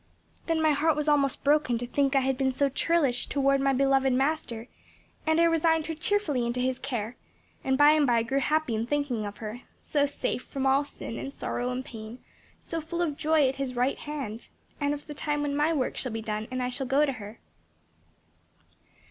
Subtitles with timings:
[0.47, 3.71] "Then my heart was almost broken to think I had been so churlish toward my
[3.71, 4.67] beloved Master
[5.27, 7.17] and I resigned her cheerfully into His care,
[7.63, 11.19] and by and by grew happy in thinking of her, so safe from all sin
[11.19, 12.17] and sorrow and pain,
[12.59, 14.47] so full of joy, at His right hand;
[14.79, 17.11] and of the time when my work shall be done and I shall go to
[17.11, 17.37] her."